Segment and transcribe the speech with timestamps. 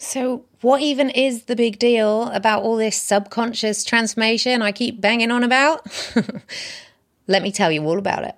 [0.00, 5.32] So, what even is the big deal about all this subconscious transformation I keep banging
[5.32, 5.84] on about?
[7.26, 8.36] Let me tell you all about it.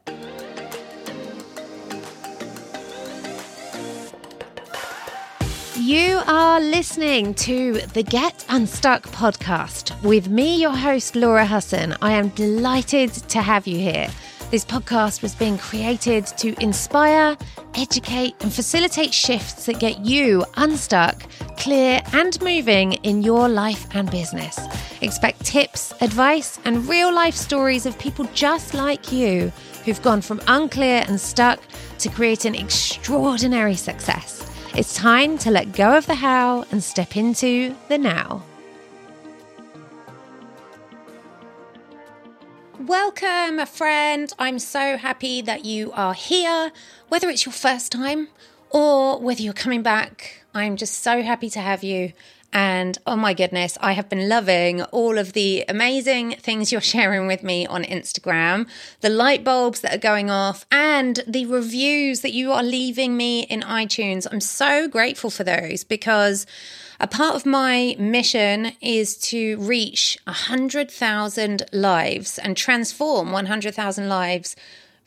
[5.76, 11.94] You are listening to the Get Unstuck podcast with me, your host, Laura Husson.
[12.00, 14.08] I am delighted to have you here.
[14.50, 17.36] This podcast was being created to inspire,
[17.76, 21.22] educate, and facilitate shifts that get you unstuck,
[21.56, 24.58] clear, and moving in your life and business.
[25.02, 29.52] Expect tips, advice, and real life stories of people just like you
[29.84, 31.60] who've gone from unclear and stuck
[32.00, 34.50] to creating extraordinary success.
[34.74, 38.42] It's time to let go of the how and step into the now.
[42.90, 44.32] Welcome, friend.
[44.36, 46.72] I'm so happy that you are here.
[47.08, 48.26] Whether it's your first time
[48.68, 52.14] or whether you're coming back, I'm just so happy to have you.
[52.52, 57.28] And oh my goodness, I have been loving all of the amazing things you're sharing
[57.28, 58.68] with me on Instagram,
[59.02, 63.42] the light bulbs that are going off, and the reviews that you are leaving me
[63.42, 64.26] in iTunes.
[64.28, 66.44] I'm so grateful for those because
[67.00, 74.54] a part of my mission is to reach 100,000 lives and transform 100,000 lives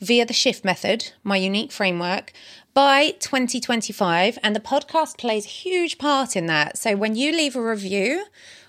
[0.00, 2.32] via the shift method, my unique framework,
[2.74, 4.40] by 2025.
[4.42, 6.76] And the podcast plays a huge part in that.
[6.76, 8.24] So when you leave a review,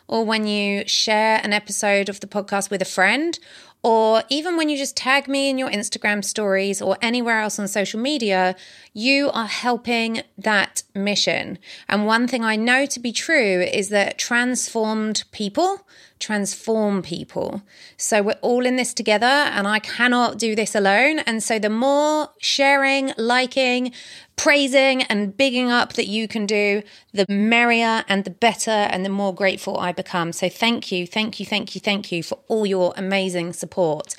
[0.07, 3.39] or when you share an episode of the podcast with a friend,
[3.85, 7.67] or even when you just tag me in your Instagram stories or anywhere else on
[7.67, 8.55] social media,
[8.93, 11.59] you are helping that mission.
[11.87, 15.85] And one thing I know to be true is that transformed people
[16.19, 17.61] transform people.
[17.97, 21.19] So we're all in this together, and I cannot do this alone.
[21.19, 23.91] And so the more sharing, liking,
[24.35, 29.09] praising and bigging up that you can do, the merrier and the better and the
[29.09, 30.33] more grateful I become.
[30.33, 34.15] So thank you, thank you, thank you, thank you for all your amazing support.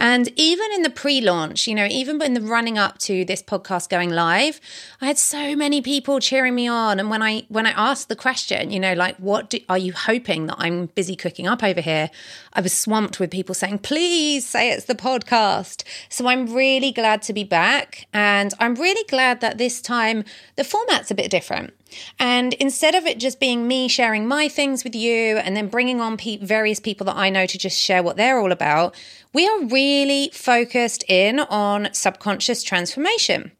[0.00, 3.42] And even in the pre launch, you know, even in the running up to this
[3.42, 4.58] podcast going live,
[4.98, 6.98] I had so many people cheering me on.
[6.98, 9.92] And when I, when I asked the question, you know, like, what do, are you
[9.92, 12.10] hoping that I'm busy cooking up over here?
[12.54, 15.84] I was swamped with people saying, please say it's the podcast.
[16.08, 18.08] So I'm really glad to be back.
[18.14, 20.24] And I'm really glad that this time
[20.56, 21.74] the format's a bit different.
[22.18, 26.00] And instead of it just being me sharing my things with you and then bringing
[26.00, 28.94] on pe- various people that I know to just share what they're all about,
[29.32, 33.52] we are really focused in on subconscious transformation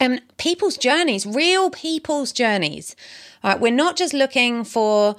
[0.00, 2.94] and people's journeys, real people's journeys.
[3.42, 5.16] Uh, we're not just looking for,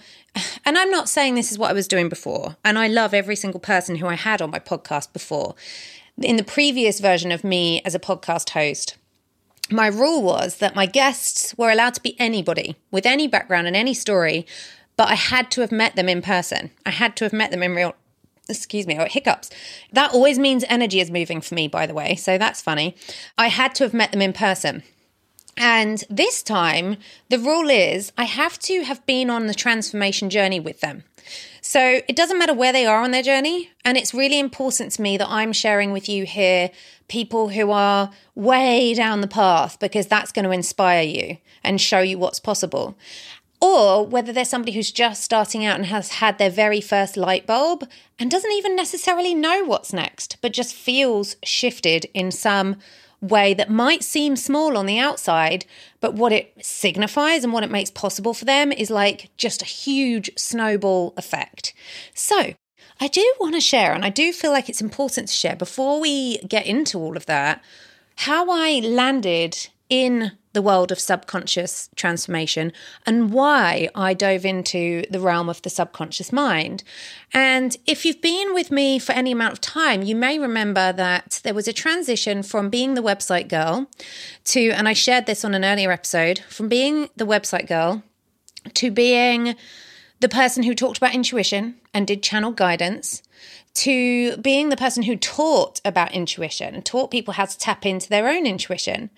[0.66, 3.36] and I'm not saying this is what I was doing before, and I love every
[3.36, 5.56] single person who I had on my podcast before.
[6.22, 8.98] In the previous version of me as a podcast host,
[9.72, 13.76] my rule was that my guests were allowed to be anybody with any background and
[13.76, 14.46] any story,
[14.96, 16.72] but I had to have met them in person.
[16.86, 17.96] I had to have met them in real
[18.50, 19.50] excuse me, or hiccups.
[19.94, 22.16] That always means energy is moving for me, by the way.
[22.16, 22.96] So that's funny.
[23.38, 24.84] I had to have met them in person.
[25.56, 26.98] And this time,
[27.30, 31.04] the rule is I have to have been on the transformation journey with them.
[31.62, 33.70] So it doesn't matter where they are on their journey.
[33.84, 36.72] And it's really important to me that I'm sharing with you here
[37.10, 42.00] people who are way down the path because that's going to inspire you and show
[42.00, 42.98] you what's possible.
[43.62, 47.46] Or whether there's somebody who's just starting out and has had their very first light
[47.46, 47.86] bulb
[48.18, 52.78] and doesn't even necessarily know what's next, but just feels shifted in some
[53.22, 55.66] way that might seem small on the outside,
[56.00, 59.66] but what it signifies and what it makes possible for them is like just a
[59.66, 61.74] huge snowball effect.
[62.14, 62.54] So,
[63.00, 66.02] I do want to share, and I do feel like it's important to share before
[66.02, 67.64] we get into all of that,
[68.18, 72.74] how I landed in the world of subconscious transformation
[73.06, 76.84] and why I dove into the realm of the subconscious mind.
[77.34, 81.40] And if you've been with me for any amount of time, you may remember that
[81.44, 83.90] there was a transition from being the website girl
[84.46, 88.04] to, and I shared this on an earlier episode, from being the website girl
[88.74, 89.56] to being
[90.20, 93.22] the person who talked about intuition and did channel guidance
[93.74, 98.28] to being the person who taught about intuition, taught people how to tap into their
[98.28, 99.10] own intuition.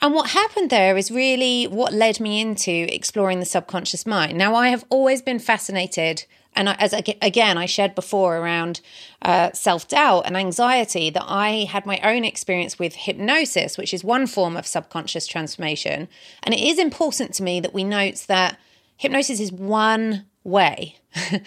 [0.00, 4.38] And what happened there is really what led me into exploring the subconscious mind.
[4.38, 6.24] Now, I have always been fascinated.
[6.54, 8.80] And as again, I shared before around
[9.22, 14.04] uh, self doubt and anxiety that I had my own experience with hypnosis, which is
[14.04, 16.06] one form of subconscious transformation.
[16.44, 18.60] And it is important to me that we note that
[18.96, 20.96] hypnosis is one way.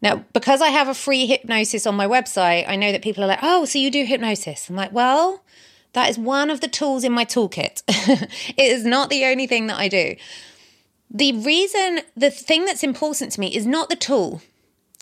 [0.00, 3.26] Now, because I have a free hypnosis on my website, I know that people are
[3.26, 4.68] like, oh, so you do hypnosis.
[4.68, 5.42] I'm like, well,
[5.92, 7.82] that is one of the tools in my toolkit.
[7.88, 10.14] it is not the only thing that I do.
[11.10, 14.40] The reason, the thing that's important to me is not the tool.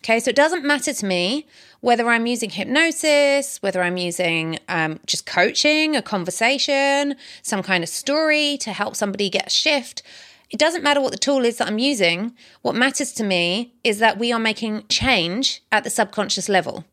[0.02, 1.46] Okay, so it doesn't matter to me
[1.80, 7.90] whether I'm using hypnosis, whether I'm using um, just coaching, a conversation, some kind of
[7.90, 10.02] story to help somebody get a shift.
[10.50, 12.34] It doesn't matter what the tool is that I'm using.
[12.62, 16.84] What matters to me is that we are making change at the subconscious level.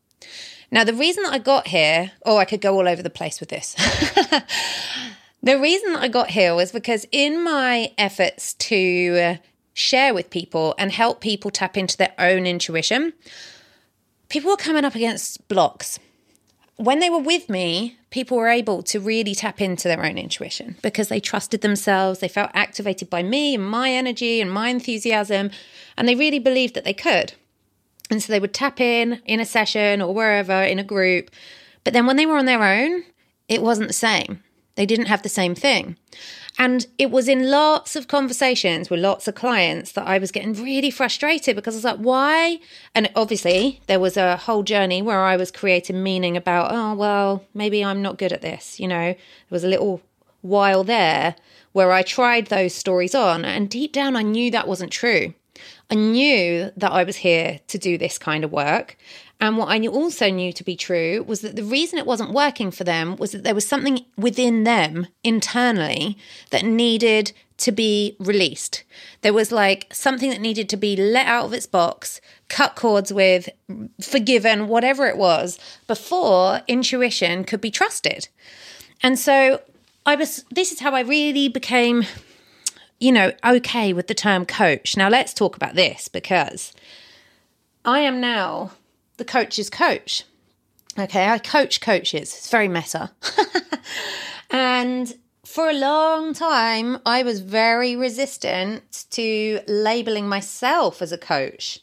[0.70, 3.38] Now, the reason that I got here, oh, I could go all over the place
[3.38, 3.74] with this.
[5.42, 9.36] the reason that I got here was because in my efforts to
[9.72, 13.12] share with people and help people tap into their own intuition,
[14.28, 16.00] people were coming up against blocks.
[16.76, 20.76] When they were with me, people were able to really tap into their own intuition
[20.82, 25.50] because they trusted themselves, they felt activated by me and my energy and my enthusiasm,
[25.96, 27.34] and they really believed that they could.
[28.10, 31.30] And so they would tap in in a session or wherever in a group.
[31.84, 33.04] But then when they were on their own,
[33.48, 34.42] it wasn't the same.
[34.76, 35.96] They didn't have the same thing.
[36.58, 40.52] And it was in lots of conversations with lots of clients that I was getting
[40.52, 42.60] really frustrated because I was like, why?
[42.94, 47.44] And obviously, there was a whole journey where I was creating meaning about, oh, well,
[47.54, 48.78] maybe I'm not good at this.
[48.78, 49.16] You know, there
[49.50, 50.00] was a little
[50.42, 51.34] while there
[51.72, 55.34] where I tried those stories on, and deep down, I knew that wasn't true.
[55.90, 58.96] I knew that I was here to do this kind of work.
[59.40, 62.70] And what I also knew to be true was that the reason it wasn't working
[62.70, 66.16] for them was that there was something within them internally
[66.50, 68.84] that needed to be released.
[69.20, 73.12] There was like something that needed to be let out of its box, cut cords
[73.12, 73.48] with,
[74.00, 78.28] forgiven, whatever it was, before intuition could be trusted.
[79.02, 79.60] And so
[80.06, 82.04] I was, this is how I really became
[83.00, 84.96] you know, okay with the term coach.
[84.96, 86.72] Now, let's talk about this because
[87.84, 88.72] I am now
[89.16, 90.24] the coach's coach.
[90.98, 92.34] Okay, I coach coaches.
[92.34, 93.10] It's very meta.
[94.50, 95.14] and
[95.44, 101.80] for a long time, I was very resistant to labeling myself as a coach.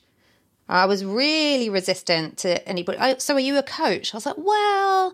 [0.69, 2.97] I was really resistant to anybody.
[3.01, 4.13] Oh, so, are you a coach?
[4.13, 5.13] I was like, well,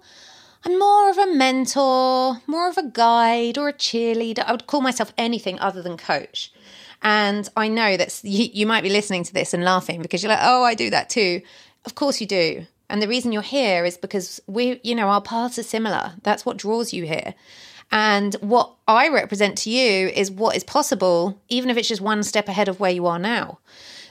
[0.64, 4.44] I'm more of a mentor, more of a guide or a cheerleader.
[4.46, 6.52] I would call myself anything other than coach.
[7.02, 10.32] And I know that you, you might be listening to this and laughing because you're
[10.32, 11.42] like, oh, I do that too.
[11.88, 12.66] Of course you do.
[12.90, 16.16] And the reason you're here is because we, you know, our paths are similar.
[16.22, 17.34] That's what draws you here.
[17.94, 22.24] And what I represent to you is what is possible, even if it's just one
[22.24, 23.60] step ahead of where you are now.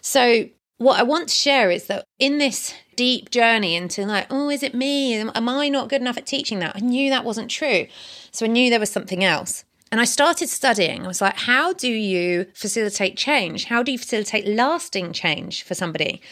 [0.00, 4.48] So what I want to share is that in this deep journey into like, oh,
[4.48, 5.12] is it me?
[5.12, 6.76] Am I not good enough at teaching that?
[6.76, 7.88] I knew that wasn't true.
[8.30, 9.64] So I knew there was something else.
[9.92, 11.04] And I started studying.
[11.04, 13.66] I was like, how do you facilitate change?
[13.66, 16.22] How do you facilitate lasting change for somebody?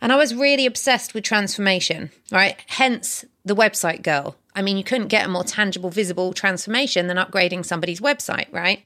[0.00, 2.56] And I was really obsessed with transformation, right?
[2.66, 4.36] Hence the website girl.
[4.54, 8.84] I mean, you couldn't get a more tangible, visible transformation than upgrading somebody's website, right?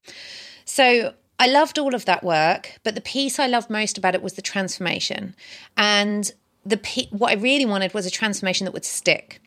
[0.64, 4.22] So I loved all of that work, but the piece I loved most about it
[4.22, 5.34] was the transformation.
[5.76, 6.30] And
[6.64, 6.78] the
[7.10, 9.40] what I really wanted was a transformation that would stick.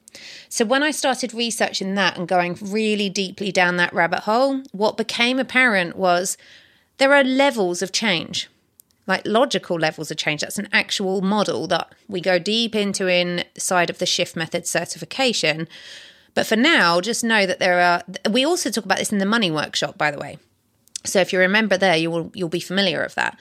[0.49, 4.97] So when I started researching that and going really deeply down that rabbit hole, what
[4.97, 6.37] became apparent was
[6.97, 8.49] there are levels of change.
[9.07, 10.41] Like logical levels of change.
[10.41, 15.67] That's an actual model that we go deep into inside of the shift method certification.
[16.33, 19.25] But for now, just know that there are we also talk about this in the
[19.25, 20.37] money workshop, by the way.
[21.05, 23.39] So if you remember there, you will you'll be familiar of that.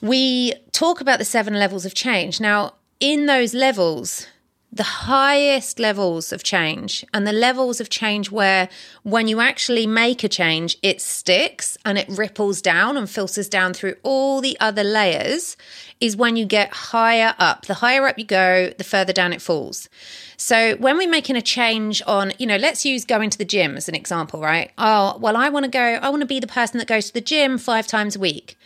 [0.00, 2.40] We talk about the seven levels of change.
[2.40, 4.26] Now, in those levels,
[4.72, 8.68] the highest levels of change and the levels of change where
[9.02, 13.74] when you actually make a change, it sticks and it ripples down and filters down
[13.74, 15.56] through all the other layers
[16.00, 17.66] is when you get higher up.
[17.66, 19.88] The higher up you go, the further down it falls.
[20.36, 23.76] So when we're making a change on, you know, let's use going to the gym
[23.76, 24.70] as an example, right?
[24.78, 27.14] Oh, well, I want to go, I want to be the person that goes to
[27.14, 28.56] the gym five times a week.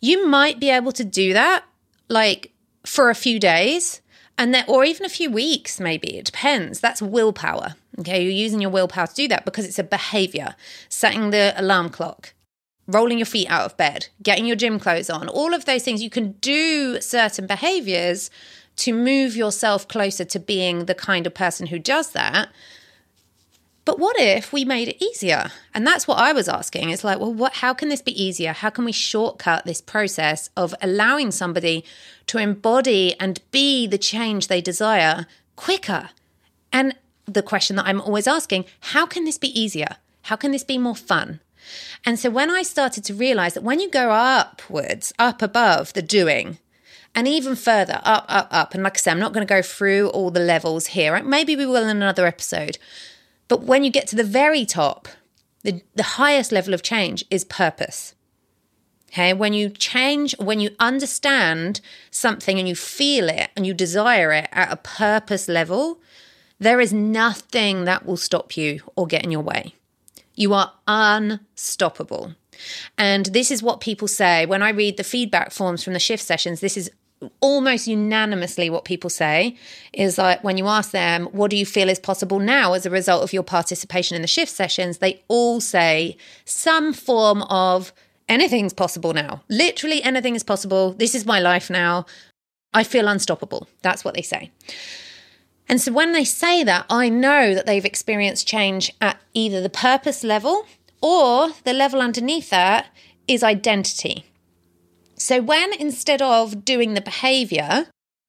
[0.00, 1.64] You might be able to do that
[2.08, 2.52] like
[2.86, 4.00] for a few days
[4.42, 6.80] and then, or even a few weeks, maybe it depends.
[6.80, 7.76] That's willpower.
[8.00, 10.56] Okay, you're using your willpower to do that because it's a behavior.
[10.88, 12.34] Setting the alarm clock,
[12.88, 16.02] rolling your feet out of bed, getting your gym clothes on, all of those things.
[16.02, 18.32] You can do certain behaviors
[18.78, 22.48] to move yourself closer to being the kind of person who does that.
[23.84, 25.50] But what if we made it easier?
[25.74, 26.90] And that's what I was asking.
[26.90, 28.52] It's like, well, what how can this be easier?
[28.52, 31.84] How can we shortcut this process of allowing somebody
[32.28, 36.10] to embody and be the change they desire quicker?
[36.72, 36.94] And
[37.26, 39.96] the question that I'm always asking, how can this be easier?
[40.22, 41.40] How can this be more fun?
[42.04, 46.02] And so when I started to realize that when you go upwards, up above the
[46.02, 46.58] doing,
[47.14, 48.74] and even further up, up, up.
[48.74, 51.22] And like I said, I'm not going to go through all the levels here.
[51.22, 52.78] Maybe we will in another episode.
[53.52, 55.08] But when you get to the very top,
[55.62, 58.14] the, the highest level of change is purpose.
[59.10, 64.32] Okay, when you change, when you understand something and you feel it and you desire
[64.32, 66.00] it at a purpose level,
[66.58, 69.74] there is nothing that will stop you or get in your way.
[70.34, 72.34] You are unstoppable.
[72.96, 76.22] And this is what people say when I read the feedback forms from the shift
[76.22, 76.60] sessions.
[76.60, 76.90] This is
[77.40, 79.56] almost unanimously what people say
[79.92, 82.90] is like when you ask them, What do you feel is possible now as a
[82.90, 84.98] result of your participation in the shift sessions?
[84.98, 87.92] They all say some form of
[88.28, 89.42] anything's possible now.
[89.48, 90.92] Literally anything is possible.
[90.92, 92.06] This is my life now.
[92.72, 93.68] I feel unstoppable.
[93.82, 94.50] That's what they say.
[95.68, 99.70] And so when they say that, I know that they've experienced change at either the
[99.70, 100.66] purpose level
[101.00, 102.86] or the level underneath that
[103.28, 104.24] is identity.
[105.16, 107.86] So when instead of doing the behavior,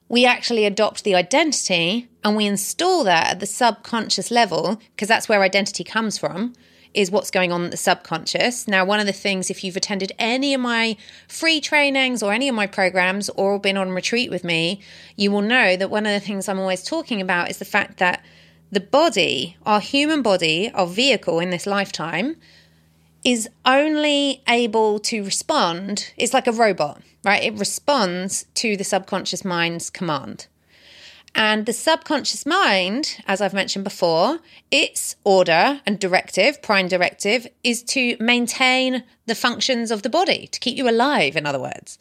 [0.09, 5.27] we actually adopt the identity and we install that at the subconscious level, because that's
[5.27, 6.53] where identity comes from,
[6.93, 8.67] is what's going on in the subconscious.
[8.67, 10.95] Now, one of the things, if you've attended any of my
[11.27, 14.79] free trainings or any of my programs or been on retreat with me,
[15.15, 17.97] you will know that one of the things I'm always talking about is the fact
[17.97, 18.23] that
[18.71, 22.35] the body, our human body, our vehicle in this lifetime,
[23.23, 27.43] is only able to respond, it's like a robot, right?
[27.43, 30.47] It responds to the subconscious mind's command.
[31.35, 34.39] And the subconscious mind, as I've mentioned before,
[34.69, 40.59] its order and directive, prime directive, is to maintain the functions of the body, to
[40.59, 41.97] keep you alive, in other words.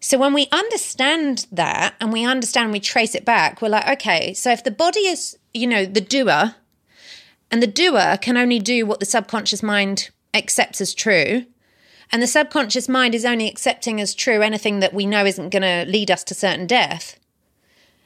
[0.00, 4.32] So when we understand that and we understand, we trace it back, we're like, okay,
[4.32, 6.54] so if the body is, you know, the doer,
[7.52, 11.46] and the doer can only do what the subconscious mind accepts as true,
[12.10, 15.62] and the subconscious mind is only accepting as true anything that we know isn't going
[15.62, 17.18] to lead us to certain death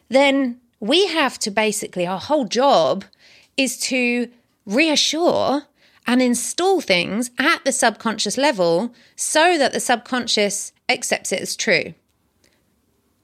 [0.09, 3.05] then we have to basically, our whole job
[3.57, 4.29] is to
[4.65, 5.63] reassure
[6.07, 11.95] and install things at the subconscious level so that the subconscious accepts it as true.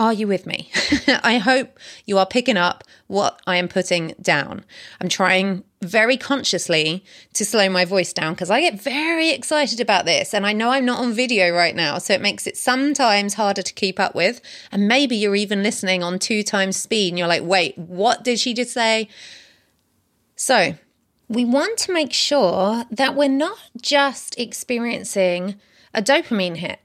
[0.03, 0.69] Are you with me?
[1.23, 4.65] I hope you are picking up what I am putting down.
[5.01, 7.05] I'm trying very consciously
[7.35, 10.35] to slow my voice down because I get very excited about this.
[10.35, 13.63] And I know I'm not on video right now, so it makes it sometimes harder
[13.63, 14.41] to keep up with.
[14.73, 18.41] And maybe you're even listening on two times speed and you're like, wait, what did
[18.41, 19.09] she just say?
[20.35, 20.75] So,
[21.29, 25.61] we want to make sure that we're not just experiencing
[25.95, 26.81] a dopamine hit.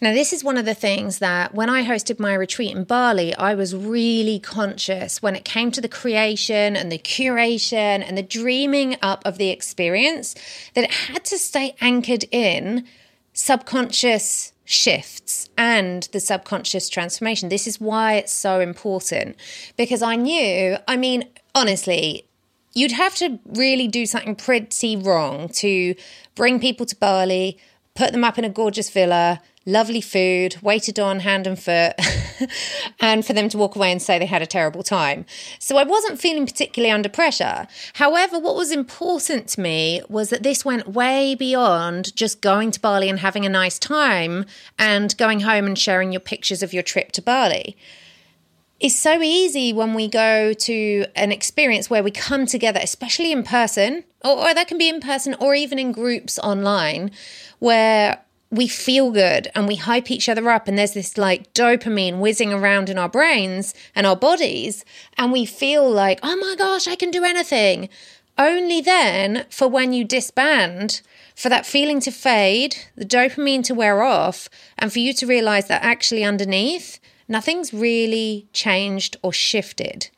[0.00, 3.34] Now, this is one of the things that when I hosted my retreat in Bali,
[3.34, 8.22] I was really conscious when it came to the creation and the curation and the
[8.22, 10.34] dreaming up of the experience
[10.74, 12.86] that it had to stay anchored in
[13.32, 17.48] subconscious shifts and the subconscious transformation.
[17.48, 19.36] This is why it's so important
[19.76, 22.28] because I knew, I mean, honestly,
[22.72, 25.94] you'd have to really do something pretty wrong to
[26.34, 27.58] bring people to Bali,
[27.94, 31.94] put them up in a gorgeous villa, lovely food, waited on hand and foot,
[33.00, 35.26] and for them to walk away and say they had a terrible time.
[35.58, 37.66] So I wasn't feeling particularly under pressure.
[37.94, 42.80] However, what was important to me was that this went way beyond just going to
[42.80, 44.46] Bali and having a nice time
[44.78, 47.76] and going home and sharing your pictures of your trip to Bali.
[48.80, 53.42] It's so easy when we go to an experience where we come together, especially in
[53.42, 57.10] person, or, or that can be in person or even in groups online,
[57.58, 62.18] where we feel good and we hype each other up and there's this like dopamine
[62.18, 64.84] whizzing around in our brains and our bodies
[65.16, 67.88] and we feel like oh my gosh i can do anything.
[68.38, 71.02] Only then for when you disband
[71.34, 75.68] for that feeling to fade the dopamine to wear off and for you to realize
[75.68, 80.08] that actually underneath nothing's really changed or shifted.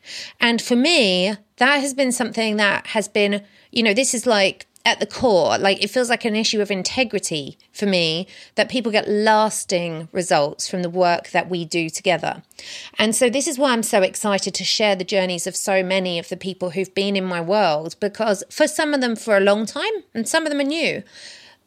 [0.40, 4.66] And for me that has been something that has been you know this is like
[4.84, 8.90] at the core, like it feels like an issue of integrity for me that people
[8.90, 12.42] get lasting results from the work that we do together.
[12.98, 16.18] And so, this is why I'm so excited to share the journeys of so many
[16.18, 19.40] of the people who've been in my world, because for some of them for a
[19.40, 21.02] long time and some of them are new.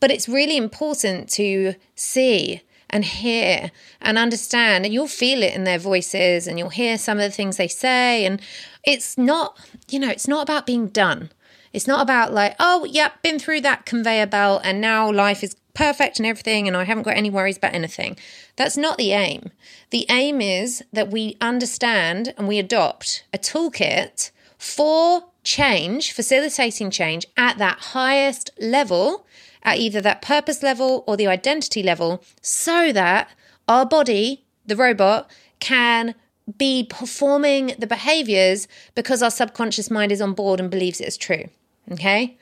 [0.02, 5.64] But it's really important to see and hear and understand, and you'll feel it in
[5.64, 8.26] their voices and you'll hear some of the things they say.
[8.26, 8.42] And
[8.84, 9.58] it's not,
[9.88, 11.32] you know, it's not about being done.
[11.76, 15.58] It's not about like, oh, yep, been through that conveyor belt and now life is
[15.74, 18.16] perfect and everything and I haven't got any worries about anything.
[18.56, 19.52] That's not the aim.
[19.90, 27.28] The aim is that we understand and we adopt a toolkit for change, facilitating change
[27.36, 29.28] at that highest level,
[29.62, 33.30] at either that purpose level or the identity level, so that
[33.68, 35.30] our body, the robot,
[35.60, 36.16] can
[36.58, 41.18] be performing the behaviors because our subconscious mind is on board and believes it is
[41.18, 41.50] true.
[41.92, 42.38] Okay.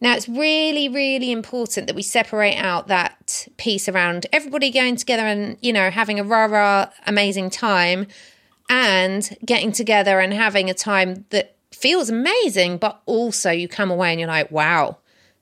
[0.00, 5.24] Now, it's really, really important that we separate out that piece around everybody going together
[5.24, 8.06] and, you know, having a rah rah amazing time
[8.68, 14.10] and getting together and having a time that feels amazing, but also you come away
[14.10, 14.98] and you're like, wow,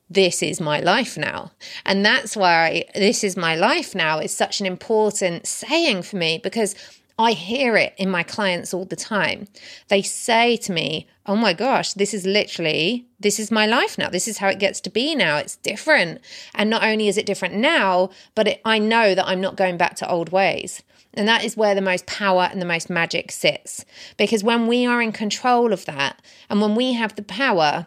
[0.08, 1.50] this is my life now.
[1.84, 6.38] And that's why this is my life now is such an important saying for me
[6.42, 6.74] because
[7.18, 9.48] I hear it in my clients all the time.
[9.88, 14.10] They say to me, Oh my gosh, this is literally, this is my life now.
[14.10, 15.38] This is how it gets to be now.
[15.38, 16.20] It's different.
[16.54, 19.76] And not only is it different now, but it, I know that I'm not going
[19.76, 20.82] back to old ways.
[21.14, 23.84] And that is where the most power and the most magic sits.
[24.18, 26.20] Because when we are in control of that,
[26.50, 27.86] and when we have the power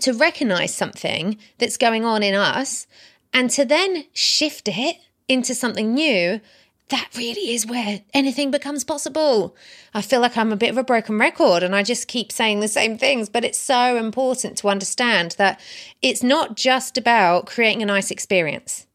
[0.00, 2.86] to recognize something that's going on in us
[3.32, 4.96] and to then shift it
[5.28, 6.40] into something new,
[6.88, 9.56] that really is where anything becomes possible.
[9.92, 12.60] I feel like I'm a bit of a broken record and I just keep saying
[12.60, 15.60] the same things, but it's so important to understand that
[16.00, 18.86] it's not just about creating a nice experience.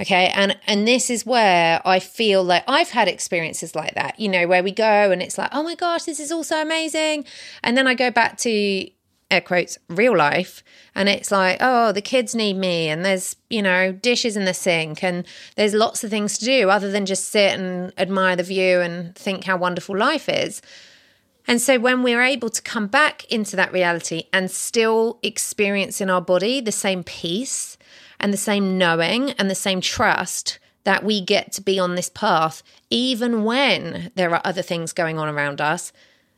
[0.00, 0.32] Okay.
[0.34, 4.48] And and this is where I feel like I've had experiences like that, you know,
[4.48, 7.26] where we go and it's like, oh my gosh, this is all so amazing.
[7.62, 8.90] And then I go back to
[9.30, 10.62] air quotes real life.
[10.94, 14.54] And it's like oh the kids need me and there's you know dishes in the
[14.54, 18.42] sink and there's lots of things to do other than just sit and admire the
[18.42, 20.60] view and think how wonderful life is.
[21.46, 26.10] And so when we're able to come back into that reality and still experience in
[26.10, 27.76] our body the same peace
[28.20, 32.08] and the same knowing and the same trust that we get to be on this
[32.08, 35.92] path even when there are other things going on around us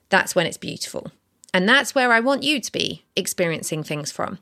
[0.09, 1.11] that's when it's beautiful
[1.54, 4.38] and that's where I want you to be experiencing things from.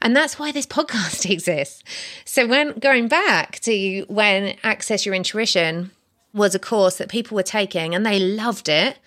[0.00, 1.82] And that's why this podcast exists.
[2.24, 5.90] So, when going back to when Access Your Intuition
[6.32, 8.98] was a course that people were taking and they loved it,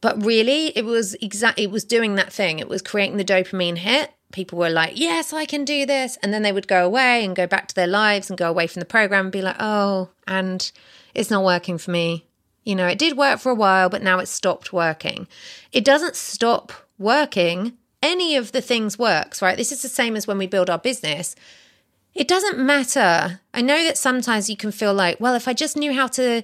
[0.00, 2.58] but really it was exactly it was doing that thing.
[2.58, 4.10] It was creating the dopamine hit.
[4.32, 7.34] People were like, "Yes, I can do this." And then they would go away and
[7.34, 10.10] go back to their lives and go away from the program and be like, "Oh,
[10.26, 10.70] and
[11.14, 12.26] it's not working for me.
[12.64, 15.26] You know, it did work for a while, but now it's stopped working.
[15.72, 17.74] It doesn't stop working.
[18.02, 19.56] Any of the things works, right?
[19.56, 21.34] This is the same as when we build our business.
[22.14, 23.40] It doesn't matter.
[23.54, 26.42] I know that sometimes you can feel like, well, if I just knew how to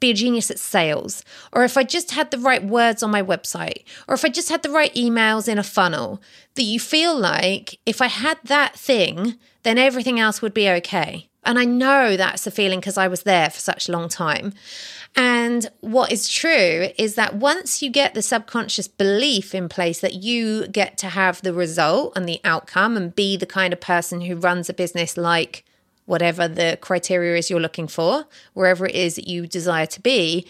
[0.00, 3.22] be a genius at sales, or if I just had the right words on my
[3.22, 6.22] website, or if I just had the right emails in a funnel,
[6.54, 11.28] that you feel like if I had that thing, then everything else would be okay.
[11.44, 14.54] And I know that's a feeling because I was there for such a long time.
[15.16, 20.14] And what is true is that once you get the subconscious belief in place that
[20.14, 24.22] you get to have the result and the outcome and be the kind of person
[24.22, 25.64] who runs a business like
[26.06, 28.24] whatever the criteria is you're looking for,
[28.54, 30.46] wherever it is that you desire to be,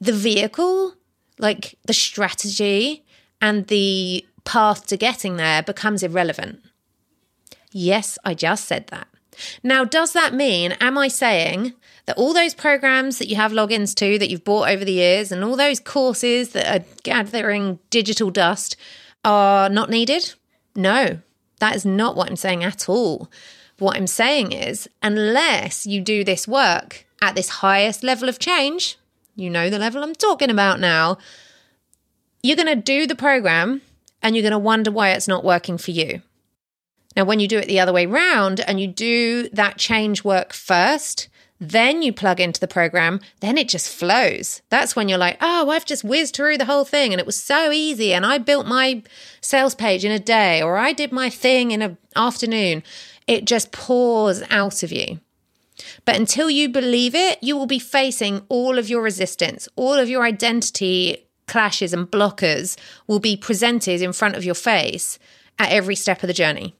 [0.00, 0.94] the vehicle,
[1.38, 3.04] like the strategy
[3.40, 6.60] and the path to getting there becomes irrelevant.
[7.72, 9.08] Yes, I just said that.
[9.62, 11.72] Now, does that mean, am I saying
[12.06, 15.32] that all those programs that you have logins to that you've bought over the years
[15.32, 18.76] and all those courses that are gathering digital dust
[19.24, 20.34] are not needed?
[20.76, 21.20] No,
[21.60, 23.30] that is not what I'm saying at all.
[23.78, 28.96] What I'm saying is, unless you do this work at this highest level of change,
[29.34, 31.18] you know the level I'm talking about now,
[32.42, 33.80] you're going to do the program
[34.22, 36.22] and you're going to wonder why it's not working for you.
[37.16, 40.52] Now, when you do it the other way round and you do that change work
[40.52, 41.28] first,
[41.60, 44.60] then you plug into the program, then it just flows.
[44.70, 47.36] That's when you're like, oh, I've just whizzed through the whole thing and it was
[47.36, 48.12] so easy.
[48.12, 49.02] And I built my
[49.40, 52.82] sales page in a day or I did my thing in an afternoon.
[53.26, 55.20] It just pours out of you.
[56.04, 60.08] But until you believe it, you will be facing all of your resistance, all of
[60.08, 65.18] your identity clashes and blockers will be presented in front of your face
[65.58, 66.74] at every step of the journey.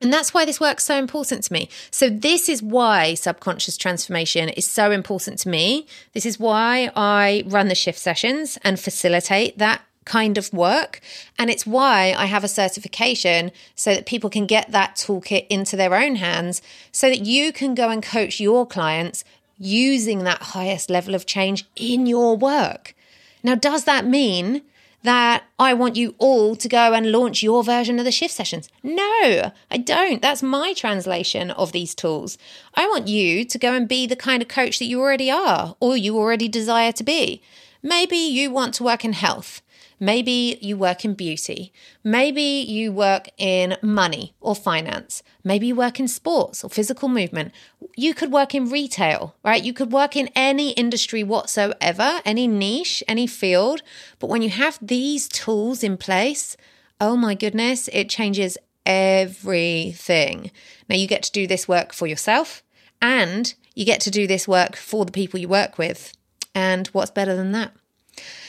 [0.00, 1.68] And that's why this work's so important to me.
[1.90, 5.86] So, this is why subconscious transformation is so important to me.
[6.12, 11.00] This is why I run the shift sessions and facilitate that kind of work.
[11.38, 15.76] And it's why I have a certification so that people can get that toolkit into
[15.76, 19.24] their own hands so that you can go and coach your clients
[19.58, 22.94] using that highest level of change in your work.
[23.42, 24.62] Now, does that mean
[25.02, 28.68] that I want you all to go and launch your version of the shift sessions.
[28.82, 30.20] No, I don't.
[30.20, 32.36] That's my translation of these tools.
[32.74, 35.76] I want you to go and be the kind of coach that you already are
[35.80, 37.42] or you already desire to be.
[37.82, 39.62] Maybe you want to work in health.
[40.00, 41.72] Maybe you work in beauty.
[42.04, 45.22] Maybe you work in money or finance.
[45.42, 47.52] Maybe you work in sports or physical movement.
[47.96, 49.62] You could work in retail, right?
[49.62, 53.82] You could work in any industry whatsoever, any niche, any field.
[54.18, 56.56] But when you have these tools in place,
[57.00, 58.56] oh my goodness, it changes
[58.86, 60.50] everything.
[60.88, 62.62] Now, you get to do this work for yourself
[63.02, 66.12] and you get to do this work for the people you work with.
[66.54, 67.72] And what's better than that?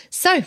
[0.10, 0.44] So,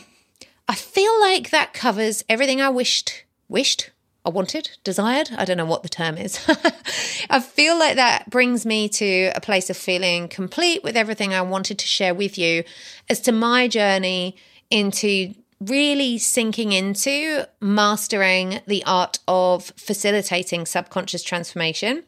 [0.72, 3.90] I feel like that covers everything I wished, wished,
[4.24, 5.28] I wanted, desired.
[5.36, 6.42] I don't know what the term is.
[7.28, 11.42] I feel like that brings me to a place of feeling complete with everything I
[11.42, 12.64] wanted to share with you
[13.10, 14.34] as to my journey
[14.70, 22.02] into really sinking into mastering the art of facilitating subconscious transformation.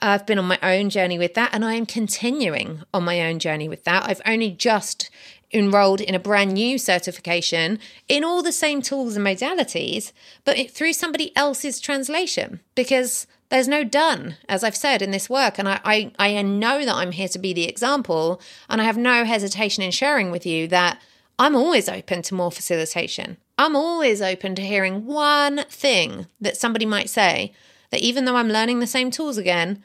[0.00, 3.38] I've been on my own journey with that and I am continuing on my own
[3.38, 4.08] journey with that.
[4.08, 5.10] I've only just
[5.52, 10.12] enrolled in a brand new certification in all the same tools and modalities,
[10.44, 15.28] but it, through somebody else's translation because there's no done, as I've said in this
[15.28, 15.58] work.
[15.58, 18.96] And I, I, I know that I'm here to be the example, and I have
[18.96, 21.02] no hesitation in sharing with you that
[21.36, 23.38] I'm always open to more facilitation.
[23.58, 27.52] I'm always open to hearing one thing that somebody might say
[27.90, 29.82] that even though I'm learning the same tools again,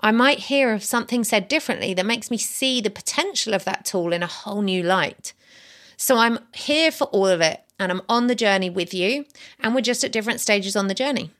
[0.00, 3.84] I might hear of something said differently that makes me see the potential of that
[3.84, 5.32] tool in a whole new light.
[5.96, 9.24] So I'm here for all of it and I'm on the journey with you,
[9.60, 11.30] and we're just at different stages on the journey.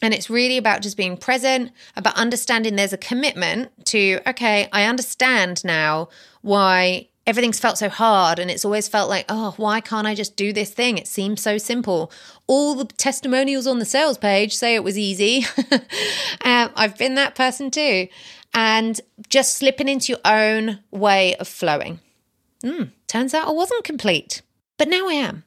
[0.00, 4.84] And it's really about just being present, about understanding there's a commitment to, okay, I
[4.84, 6.10] understand now
[6.42, 10.36] why everything's felt so hard and it's always felt like, oh, why can't I just
[10.36, 10.98] do this thing?
[10.98, 12.12] It seems so simple.
[12.46, 15.46] All the testimonials on the sales page say it was easy.
[16.42, 18.08] um, I've been that person too.
[18.52, 22.00] And just slipping into your own way of flowing.
[22.62, 24.42] Mm, turns out I wasn't complete,
[24.78, 25.44] but now I am.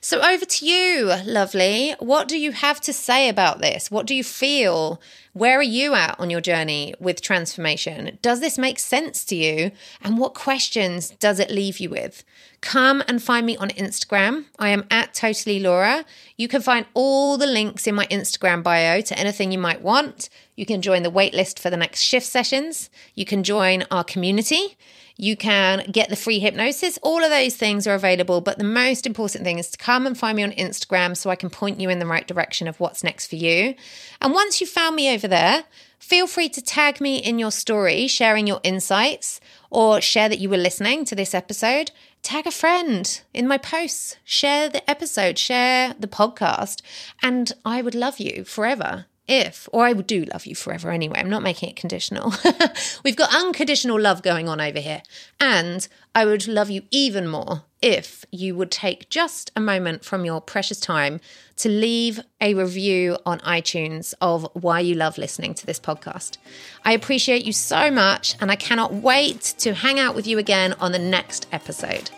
[0.00, 1.94] So over to you, lovely.
[2.00, 3.90] What do you have to say about this?
[3.90, 5.00] What do you feel?
[5.40, 8.18] Where are you at on your journey with transformation?
[8.20, 9.70] Does this make sense to you?
[10.02, 12.24] And what questions does it leave you with?
[12.60, 14.44] Come and find me on Instagram.
[14.58, 16.04] I am at Totally Laura.
[16.36, 20.28] You can find all the links in my Instagram bio to anything you might want.
[20.56, 22.90] You can join the waitlist for the next shift sessions.
[23.14, 24.76] You can join our community.
[25.20, 26.98] You can get the free hypnosis.
[27.02, 28.40] All of those things are available.
[28.40, 31.36] But the most important thing is to come and find me on Instagram so I
[31.36, 33.74] can point you in the right direction of what's next for you.
[34.22, 35.64] And once you've found me over there,
[35.98, 39.40] feel free to tag me in your story, sharing your insights,
[39.70, 41.90] or share that you were listening to this episode.
[42.22, 46.82] Tag a friend in my posts, share the episode, share the podcast,
[47.22, 51.30] and I would love you forever if, or I do love you forever anyway, I'm
[51.30, 52.34] not making it conditional.
[53.04, 55.02] We've got unconditional love going on over here.
[55.38, 60.24] And I would love you even more if you would take just a moment from
[60.24, 61.20] your precious time
[61.56, 66.36] to leave a review on iTunes of why you love listening to this podcast.
[66.84, 70.74] I appreciate you so much, and I cannot wait to hang out with you again
[70.80, 72.10] on the next episode.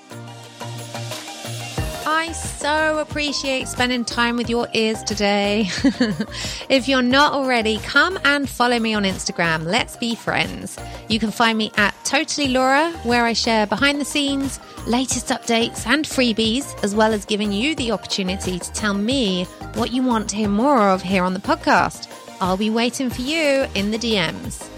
[2.32, 5.68] So appreciate spending time with your ears today.
[6.68, 9.64] if you're not already, come and follow me on Instagram.
[9.64, 10.78] Let's be friends.
[11.08, 15.86] You can find me at Totally Laura, where I share behind the scenes, latest updates,
[15.86, 20.30] and freebies, as well as giving you the opportunity to tell me what you want
[20.30, 22.08] to hear more of here on the podcast.
[22.40, 24.68] I'll be waiting for you in the DMs.